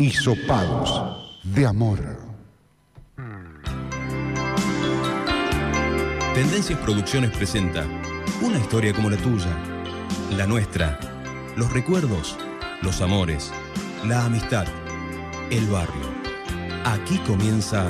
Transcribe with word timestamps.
Hisopados 0.00 1.38
de 1.42 1.66
amor. 1.66 1.98
Tendencias 6.32 6.78
Producciones 6.78 7.30
presenta 7.36 7.84
una 8.40 8.58
historia 8.58 8.94
como 8.94 9.10
la 9.10 9.18
tuya, 9.18 9.54
la 10.38 10.46
nuestra, 10.46 10.98
los 11.54 11.70
recuerdos, 11.74 12.34
los 12.80 13.02
amores, 13.02 13.52
la 14.06 14.24
amistad, 14.24 14.64
el 15.50 15.66
barrio. 15.66 16.08
Aquí 16.86 17.18
comienza 17.26 17.84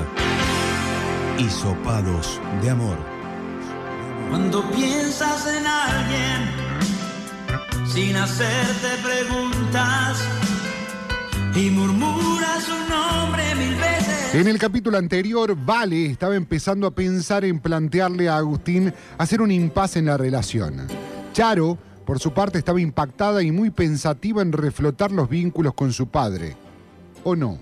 Hisopados 1.39 2.41
de 2.61 2.71
amor. 2.71 2.99
Cuando 4.31 4.69
piensas 4.73 5.47
en 5.47 5.65
alguien 5.65 6.51
sin 7.87 8.17
hacerte 8.17 8.97
preguntas 9.01 10.27
y 11.55 11.71
murmuras 11.71 12.65
su 12.65 12.73
nombre 12.89 13.55
mil 13.57 13.75
veces. 13.77 14.35
En 14.35 14.47
el 14.47 14.59
capítulo 14.59 14.99
anterior, 14.99 15.57
Vale 15.57 16.07
estaba 16.07 16.37
empezando 16.37 16.87
a 16.87 16.95
pensar 16.95 17.45
en 17.45 17.59
plantearle 17.59 18.29
a 18.29 18.37
Agustín 18.37 18.93
hacer 19.19 19.41
un 19.43 19.51
impasse 19.51 19.99
en 19.99 20.07
la 20.07 20.17
relación. 20.17 20.87
Charo, 21.33 21.79
por 22.05 22.21
su 22.21 22.33
parte, 22.33 22.59
estaba 22.59 22.81
impactada 22.81 23.43
y 23.43 23.51
muy 23.51 23.71
pensativa 23.71 24.43
en 24.43 24.53
reflotar 24.53 25.11
los 25.11 25.29
vínculos 25.29 25.75
con 25.75 25.93
su 25.93 26.09
padre. 26.09 26.57
¿O 27.25 27.37
no? 27.37 27.59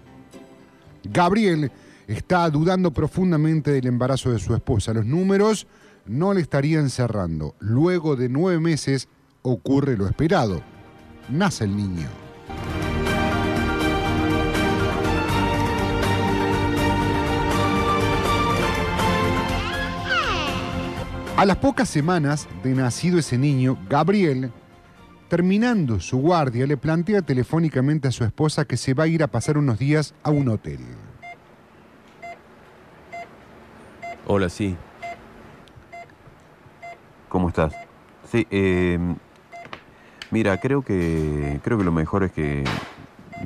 Gabriel 1.05 1.71
está 2.07 2.49
dudando 2.51 2.93
profundamente 2.93 3.71
del 3.71 3.87
embarazo 3.87 4.31
de 4.31 4.39
su 4.39 4.55
esposa. 4.55 4.93
Los 4.93 5.07
números 5.07 5.67
no 6.07 6.35
le 6.35 6.41
estarían 6.41 6.91
cerrando. 6.91 7.55
Luego 7.61 8.17
de 8.17 8.29
nueve 8.29 8.61
meses 8.61 9.09
ocurre 9.43 9.97
lo 9.97 10.07
esperado. 10.07 10.63
Nace 11.29 11.65
el 11.65 11.77
niño. 11.77 12.28
A 21.39 21.47
las 21.47 21.59
pocas 21.59 21.89
semanas 21.89 22.49
de 22.65 22.75
nacido 22.75 23.17
ese 23.17 23.39
niño, 23.39 23.79
Gabriel, 23.89 24.51
terminando 25.29 26.01
su 26.01 26.19
guardia, 26.19 26.67
le 26.67 26.77
plantea 26.77 27.23
telefónicamente 27.23 28.09
a 28.09 28.11
su 28.11 28.25
esposa 28.25 28.65
que 28.65 28.77
se 28.77 28.93
va 28.93 29.05
a 29.05 29.07
ir 29.07 29.23
a 29.23 29.29
pasar 29.29 29.57
unos 29.57 29.79
días 29.79 30.17
a 30.25 30.31
un 30.31 30.49
hotel. 30.49 30.81
Hola, 34.27 34.49
sí. 34.49 34.77
¿Cómo 37.29 37.51
estás? 37.51 37.73
Sí, 38.29 38.45
eh, 38.51 38.99
mira, 40.33 40.59
creo 40.59 40.83
que 40.83 41.61
creo 41.63 41.79
que 41.79 41.85
lo 41.85 41.93
mejor 41.93 42.25
es 42.25 42.33
que 42.33 42.65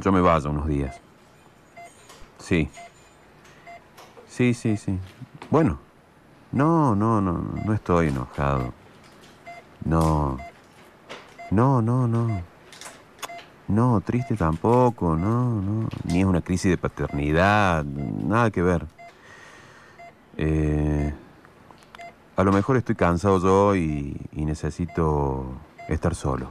yo 0.01 0.13
me 0.13 0.23
vaya 0.23 0.49
unos 0.49 0.67
días. 0.67 0.99
Sí. 2.39 2.71
Sí, 4.29 4.55
sí, 4.55 4.79
sí. 4.79 4.99
Bueno, 5.51 5.79
no, 6.53 6.95
no, 6.95 7.21
no, 7.21 7.45
no 7.65 7.73
estoy 7.73 8.09
enojado. 8.09 8.73
No. 9.85 10.39
No, 11.51 11.83
no, 11.83 12.07
no. 12.07 12.43
No, 13.69 14.01
triste 14.01 14.37
tampoco, 14.37 15.17
no, 15.17 15.61
no. 15.61 15.89
Ni 16.05 16.21
es 16.21 16.27
una 16.27 16.43
crisis 16.43 16.71
de 16.71 16.79
paternidad, 16.79 17.85
nada 17.85 18.51
que 18.51 18.63
ver. 18.63 18.87
Eh, 20.37 21.13
a 22.37 22.43
lo 22.43 22.53
mejor 22.53 22.77
estoy 22.77 22.95
cansado 22.95 23.39
yo 23.41 23.77
y, 23.77 24.17
y 24.33 24.45
necesito 24.45 25.47
estar 25.89 26.15
solo. 26.15 26.51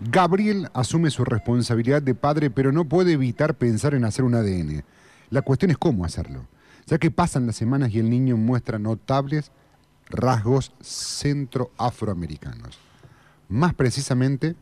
Gabriel 0.00 0.70
asume 0.72 1.10
su 1.10 1.24
responsabilidad 1.24 2.02
de 2.02 2.14
padre, 2.14 2.50
pero 2.50 2.72
no 2.72 2.86
puede 2.86 3.12
evitar 3.12 3.54
pensar 3.54 3.94
en 3.94 4.04
hacer 4.04 4.24
un 4.24 4.34
ADN. 4.34 4.82
La 5.28 5.42
cuestión 5.42 5.70
es 5.70 5.78
cómo 5.78 6.04
hacerlo, 6.04 6.46
ya 6.90 6.98
que 6.98 7.12
pasan 7.12 7.46
las 7.46 7.54
semanas 7.54 7.94
y 7.94 8.00
el 8.00 8.10
niño 8.10 8.36
muestra 8.36 8.80
notables 8.80 9.52
rasgos 10.08 10.72
centroafroamericanos, 10.82 12.80
más 13.48 13.74
precisamente 13.74 14.56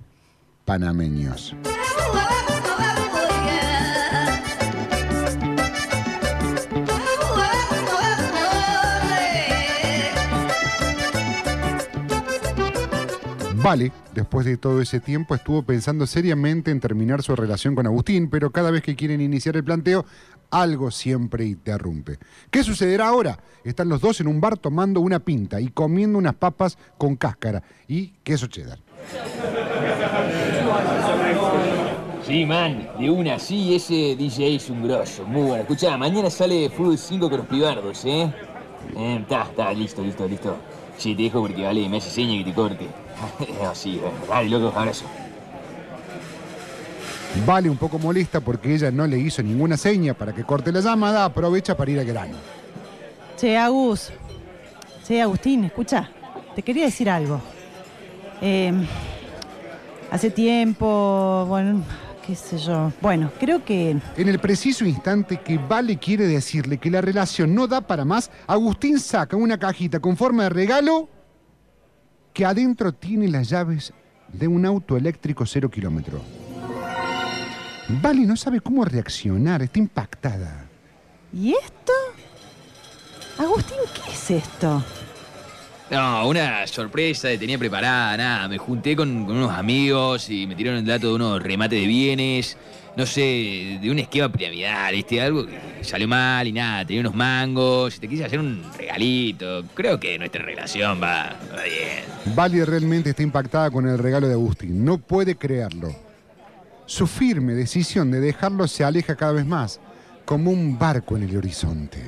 panameños. 0.67 1.57
Vale, 13.63 13.91
después 14.15 14.47
de 14.47 14.57
todo 14.57 14.81
ese 14.81 15.01
tiempo, 15.01 15.35
estuvo 15.35 15.63
pensando 15.63 16.07
seriamente 16.07 16.71
en 16.71 16.81
terminar 16.81 17.23
su 17.23 17.35
relación 17.35 17.75
con 17.75 17.87
Agustín, 17.87 18.31
pero 18.31 18.51
cada 18.51 18.71
vez 18.71 18.83
que 18.83 18.97
quieren 18.97 19.21
iniciar 19.21 19.57
el 19.57 19.65
planteo, 19.65 20.07
algo 20.51 20.91
siempre 20.91 21.45
interrumpe. 21.47 22.19
¿Qué 22.51 22.63
sucederá 22.63 23.09
ahora? 23.09 23.39
Están 23.65 23.89
los 23.89 24.01
dos 24.01 24.21
en 24.21 24.29
un 24.29 24.41
bar 24.41 24.57
tomando 24.57 25.01
una 25.01 25.19
pinta 25.19 25.61
y 25.61 25.69
comiendo 25.69 26.19
unas 26.19 26.35
papas 26.35 26.79
con 26.97 27.17
cáscara 27.17 27.63
y 27.87 28.09
queso 28.23 28.47
cheddar. 28.47 28.79
Sí, 32.27 32.45
man, 32.45 32.91
de 32.99 33.11
una, 33.11 33.39
sí, 33.39 33.75
ese 33.75 34.15
DJ 34.15 34.57
es 34.57 34.69
un 34.69 34.83
grosso, 34.83 35.25
muy 35.25 35.43
bueno. 35.43 35.63
Escuchá, 35.63 35.97
mañana 35.97 36.29
sale 36.29 36.69
Fútbol 36.69 36.99
5 36.99 37.31
con 37.31 37.39
los 37.39 37.47
privardos, 37.47 38.05
¿eh? 38.05 38.31
Está, 38.95 39.45
está, 39.45 39.73
listo, 39.73 40.03
listo, 40.03 40.29
listo. 40.29 40.57
Sí, 40.99 41.15
te 41.15 41.23
dejo 41.23 41.41
porque 41.41 41.63
vale, 41.63 41.89
me 41.89 41.97
hace 41.97 42.11
seña 42.11 42.37
que 42.39 42.51
te 42.51 42.55
corte. 42.55 42.87
no, 43.63 43.75
sí, 43.75 43.99
bueno, 44.03 44.19
dale, 44.29 44.51
loco, 44.51 44.79
abrazo. 44.79 45.07
Vale 47.47 47.71
un 47.71 47.77
poco 47.77 47.99
molesta 47.99 48.41
porque 48.41 48.75
ella 48.75 48.91
no 48.91 49.07
le 49.07 49.19
hizo 49.19 49.43
ninguna 49.43 49.77
seña 49.77 50.15
para 50.15 50.35
que 50.35 50.45
corte 50.45 50.73
la 50.73 50.81
llamada, 50.81 51.25
aprovecha 51.25 51.77
para 51.77 51.91
ir 51.91 52.01
a 52.01 52.05
grano. 52.05 52.37
Che, 53.37 53.57
Agus. 53.57 54.11
Che, 55.07 55.21
Agustín, 55.21 55.65
escucha. 55.65 56.11
Te 56.55 56.63
quería 56.63 56.87
decir 56.87 57.09
algo. 57.09 57.41
Eh, 58.41 58.73
hace 60.11 60.31
tiempo, 60.31 61.47
bueno, 61.49 61.83
qué 62.27 62.35
sé 62.35 62.59
yo. 62.59 62.93
Bueno, 63.01 63.31
creo 63.39 63.65
que 63.65 63.91
En 63.91 64.29
el 64.29 64.39
preciso 64.39 64.85
instante 64.85 65.39
que 65.39 65.59
Vale 65.59 65.99
quiere 65.99 66.27
decirle 66.27 66.79
que 66.79 66.91
la 66.91 67.01
relación 67.01 67.55
no 67.55 67.67
da 67.67 67.81
para 67.81 68.05
más, 68.05 68.31
Agustín 68.47 68.99
saca 68.99 69.37
una 69.37 69.59
cajita 69.59 70.01
con 70.01 70.17
forma 70.17 70.45
de 70.45 70.51
regalo 70.51 71.09
que 72.33 72.45
adentro 72.45 72.93
tiene 72.93 73.29
las 73.29 73.49
llaves 73.49 73.93
de 74.33 74.47
un 74.49 74.67
auto 74.67 74.97
eléctrico 74.97 75.47
cero 75.47 75.71
kilómetro. 75.71 76.21
Vale 77.89 78.27
no 78.27 78.37
sabe 78.37 78.61
cómo 78.61 78.85
reaccionar, 78.85 79.63
está 79.63 79.79
impactada. 79.79 80.67
¿Y 81.33 81.53
esto? 81.53 81.93
Agustín, 83.39 83.79
¿qué 83.95 84.13
es 84.13 84.31
esto? 84.31 84.85
No, 85.91 86.29
una 86.29 86.67
sorpresa 86.67 87.29
que 87.29 87.39
tenía 87.39 87.59
preparada, 87.59 88.15
nada. 88.17 88.49
Me 88.49 88.59
junté 88.59 88.95
con, 88.95 89.25
con 89.25 89.37
unos 89.37 89.53
amigos 89.53 90.29
y 90.29 90.47
me 90.47 90.55
tiraron 90.55 90.81
el 90.81 90.87
dato 90.87 91.09
de 91.09 91.15
unos 91.15 91.43
remates 91.43 91.81
de 91.81 91.87
bienes, 91.87 92.59
no 92.95 93.07
sé, 93.07 93.79
de 93.81 93.91
un 93.91 93.99
esquema 93.99 94.31
piramidal, 94.31 94.93
¿viste? 94.95 95.23
Algo 95.23 95.47
que 95.47 95.59
salió 95.83 96.07
mal 96.07 96.47
y 96.47 96.53
nada, 96.53 96.85
tenía 96.85 97.01
unos 97.01 97.15
mangos 97.15 97.97
y 97.97 98.01
te 98.01 98.09
quise 98.09 98.27
hacer 98.27 98.39
un 98.39 98.63
regalito. 98.77 99.65
Creo 99.73 99.99
que 99.99 100.19
nuestra 100.19 100.43
relación 100.43 101.01
va, 101.03 101.35
va 101.57 101.63
bien. 101.63 102.35
Vale 102.35 102.67
realmente 102.67 103.11
está 103.11 103.23
impactada 103.23 103.71
con 103.71 103.89
el 103.89 103.97
regalo 103.97 104.27
de 104.27 104.35
Agustín, 104.35 104.85
no 104.85 104.99
puede 104.99 105.37
creerlo. 105.37 106.08
Su 106.89 107.07
firme 107.07 107.53
decisión 107.53 108.11
de 108.11 108.19
dejarlo 108.19 108.67
se 108.67 108.83
aleja 108.83 109.15
cada 109.15 109.33
vez 109.33 109.45
más, 109.45 109.79
como 110.25 110.51
un 110.51 110.79
barco 110.79 111.19
en 111.19 111.25
el 111.25 111.37
horizonte. 111.37 112.01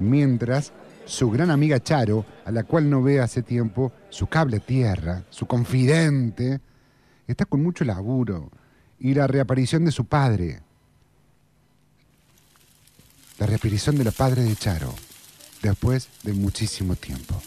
Mientras, 0.00 0.72
su 1.04 1.30
gran 1.30 1.52
amiga 1.52 1.80
Charo, 1.80 2.26
a 2.44 2.50
la 2.50 2.64
cual 2.64 2.90
no 2.90 3.00
ve 3.00 3.20
hace 3.20 3.42
tiempo, 3.42 3.92
su 4.10 4.26
cable 4.26 4.58
tierra, 4.58 5.22
su 5.30 5.46
confidente, 5.46 6.60
está 7.28 7.44
con 7.44 7.62
mucho 7.62 7.84
laburo 7.84 8.50
y 8.98 9.14
la 9.14 9.28
reaparición 9.28 9.84
de 9.84 9.92
su 9.92 10.04
padre. 10.04 10.60
La 13.38 13.46
reaparición 13.46 13.96
de 13.96 14.02
los 14.02 14.16
padres 14.16 14.48
de 14.48 14.56
Charo, 14.56 14.92
después 15.62 16.08
de 16.24 16.32
muchísimo 16.32 16.96
tiempo. 16.96 17.40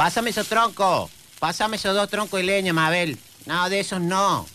Pásame 0.00 0.30
esos 0.30 0.48
troncos. 0.48 1.10
Pásame 1.38 1.76
esos 1.76 1.94
dos 1.94 2.08
troncos 2.08 2.40
de 2.40 2.46
leña, 2.46 2.72
Mabel. 2.72 3.18
No, 3.44 3.68
de 3.68 3.80
esos 3.80 4.00
no. 4.00 4.46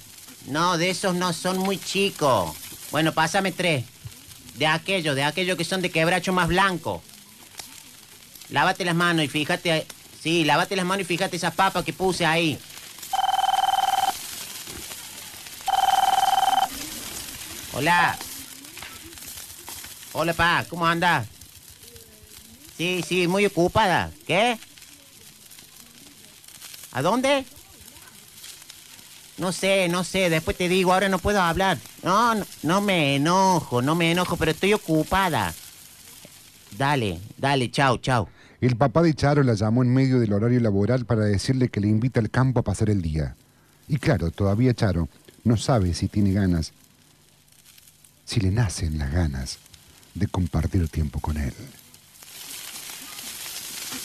No, 0.48 0.76
de 0.80 0.90
esos 0.90 1.14
no, 1.14 1.34
son 1.34 1.60
muy 1.60 1.78
chicos. 1.78 2.52
Bueno, 2.90 3.12
pásame 3.12 3.52
tres. 3.52 3.86
De 4.56 4.66
aquellos, 4.66 5.16
de 5.16 5.24
aquellos 5.24 5.56
que 5.56 5.64
son 5.64 5.84
de 5.84 5.92
quebracho 5.92 6.34
más 6.34 6.48
blanco. 6.48 7.04
Lávate 8.50 8.86
las 8.86 8.96
manos 8.96 9.24
y 9.24 9.28
fíjate. 9.28 9.86
Sí, 10.20 10.46
lávate 10.46 10.76
las 10.76 10.84
manos 10.84 11.04
y 11.04 11.06
fíjate 11.06 11.38
esas 11.38 11.54
papas 11.54 11.86
que 11.86 11.94
puse 11.94 12.26
ahí. 12.26 12.58
Hola. 17.74 18.18
Hola, 20.14 20.34
pa, 20.34 20.66
¿cómo 20.68 20.88
andas? 20.88 21.28
Sí, 22.78 23.06
sí, 23.08 23.28
muy 23.28 23.46
ocupada. 23.46 24.10
¿Qué? 24.26 24.58
¿A 26.96 27.02
dónde? 27.02 27.46
No 29.38 29.52
sé, 29.52 29.90
no 29.90 30.06
sé, 30.06 30.30
después 30.30 30.56
te 30.56 30.70
digo, 30.70 30.94
ahora 30.94 31.10
no 31.10 31.20
puedo 31.20 31.42
hablar. 31.42 31.78
No, 32.04 32.36
no, 32.64 32.80
me 32.80 33.18
enojo, 33.18 33.82
no 33.82 33.96
me 33.96 34.14
enojo, 34.14 34.38
pero 34.38 34.52
estoy 34.52 34.72
ocupada. 34.72 35.54
Dale, 36.78 37.20
dale, 37.38 37.70
chao, 37.70 37.98
chao. 37.98 38.30
El 38.62 38.78
papá 38.78 39.02
de 39.02 39.14
Charo 39.14 39.44
la 39.44 39.56
llamó 39.56 39.84
en 39.84 39.94
medio 39.94 40.22
del 40.22 40.32
horario 40.32 40.62
laboral 40.62 41.06
para 41.06 41.26
decirle 41.26 41.68
que 41.68 41.82
le 41.82 41.90
invita 41.90 42.22
al 42.22 42.30
campo 42.30 42.62
a 42.62 42.64
pasar 42.64 42.90
el 42.90 43.02
día. 43.02 43.36
Y 43.90 43.98
claro, 43.98 44.32
todavía 44.32 44.74
Charo 44.74 45.10
no 45.44 45.58
sabe 45.58 45.94
si 45.94 46.08
tiene 46.08 46.32
ganas, 46.32 46.72
si 48.24 48.40
le 48.40 48.52
nacen 48.52 48.98
las 48.98 49.12
ganas 49.12 49.60
de 50.14 50.28
compartir 50.28 50.88
tiempo 50.88 51.20
con 51.20 51.36
él. 51.36 51.54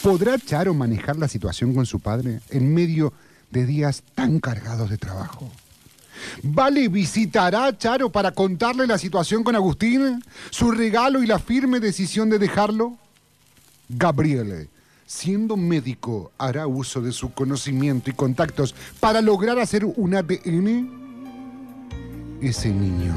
¿Podrá 0.03 0.39
Charo 0.39 0.73
manejar 0.73 1.17
la 1.19 1.29
situación 1.29 1.75
con 1.75 1.85
su 1.85 2.01
padre 2.01 2.41
en 2.49 2.73
medio 2.73 3.13
de 3.51 3.67
días 3.67 4.03
tan 4.15 4.41
cargados 4.41 4.89
de 4.89 4.97
trabajo? 4.97 5.51
¿Vale 6.43 6.89
visitará 6.89 7.67
a 7.67 7.77
Charo 7.77 8.11
para 8.11 8.33
contarle 8.33 8.87
la 8.87 8.97
situación 8.97 9.45
con 9.45 9.57
Agustín? 9.57 10.25
¿Su 10.49 10.71
regalo 10.71 11.23
y 11.23 11.27
la 11.27 11.39
firme 11.39 11.81
decisión 11.81 12.31
de 12.31 12.39
dejarlo? 12.39 12.97
Gabriele, 13.91 14.71
siendo 15.07 15.59
médico, 15.59 16.33
hará 16.39 16.67
uso 16.67 17.03
de 17.03 17.13
su 17.13 17.35
conocimiento 17.35 18.09
y 18.09 18.15
contactos 18.15 18.75
para 19.01 19.21
lograr 19.21 19.59
hacer 19.59 19.85
un 19.85 20.15
ADN. 20.15 20.99
Ese 22.41 22.71
niño 22.71 23.15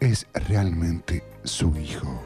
es 0.00 0.26
realmente 0.32 1.22
su 1.44 1.76
hijo. 1.76 2.20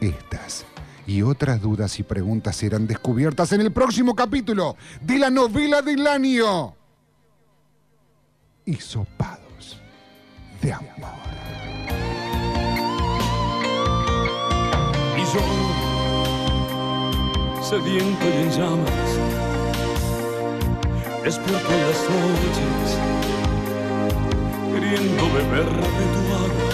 Estas 0.00 0.64
y 1.10 1.22
otras 1.22 1.60
dudas 1.60 1.98
y 1.98 2.04
preguntas 2.04 2.54
serán 2.54 2.86
descubiertas 2.86 3.50
en 3.50 3.62
el 3.62 3.72
próximo 3.72 4.14
capítulo 4.14 4.76
de 5.00 5.18
la 5.18 5.28
novela 5.28 5.82
del 5.82 6.06
año. 6.06 6.76
Hisopados 8.64 9.80
de 10.62 10.72
amor. 10.72 10.86
Y 15.16 15.22
yo, 15.34 15.40
sediento 17.60 18.24
y 18.28 18.32
en 18.32 18.50
llamas, 18.52 19.10
despierto 21.24 21.72
en 21.72 21.80
las 21.88 22.02
noches, 22.08 22.98
queriendo 24.72 25.24
beber 25.34 25.66
de 25.66 26.06
tu 26.14 26.22
agua, 26.36 26.70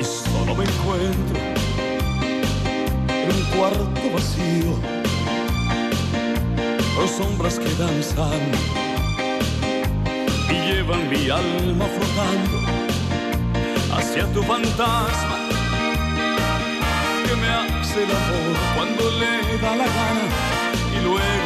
y 0.00 0.02
solo 0.02 0.56
me 0.56 0.64
encuentro 0.64 1.69
cuarto 3.56 4.02
vacío, 4.12 4.72
con 6.96 7.08
sombras 7.08 7.58
que 7.58 7.68
danzan 7.74 8.42
y 10.50 10.54
llevan 10.66 11.08
mi 11.08 11.30
alma 11.30 11.86
flotando 11.96 12.58
hacia 13.96 14.24
tu 14.32 14.42
fantasma 14.42 15.36
que 17.26 17.34
me 17.36 17.48
hace 17.48 18.04
el 18.04 18.10
amor 18.10 18.56
cuando 18.76 19.02
le 19.20 19.58
da 19.58 19.76
la 19.76 19.86
gana 19.98 20.26
y 20.96 20.98
luego 21.04 21.39